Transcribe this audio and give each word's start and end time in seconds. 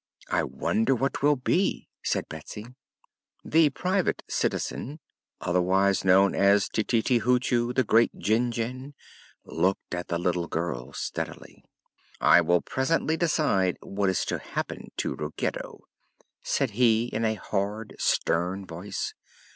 "I 0.31 0.41
wonder 0.43 0.95
what 0.95 1.13
'twill 1.13 1.35
be," 1.35 1.87
said 2.03 2.27
Betsy. 2.27 2.65
The 3.45 3.69
Private 3.69 4.23
Citizen 4.27 4.99
otherwise 5.39 6.03
known 6.03 6.33
as 6.33 6.67
Tititi 6.69 7.19
Hoochoo, 7.21 7.71
the 7.71 7.83
Great 7.83 8.15
Jinjin 8.17 8.95
looked 9.45 9.93
at 9.93 10.07
the 10.07 10.17
little 10.17 10.47
girl 10.47 10.91
steadily. 10.93 11.63
"I 12.19 12.41
will 12.41 12.61
presently 12.61 13.15
decide 13.15 13.77
what 13.83 14.09
is 14.09 14.25
to 14.25 14.39
happen 14.39 14.89
to 14.97 15.13
Ruggedo," 15.13 15.81
said 16.41 16.71
he 16.71 17.05
in 17.05 17.23
a 17.23 17.35
hard, 17.35 17.95
stern 17.99 18.65
voice. 18.65 19.13